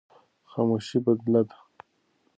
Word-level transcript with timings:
خاموشي 0.51 0.97
بدله 1.05 1.41
ده. 1.47 1.55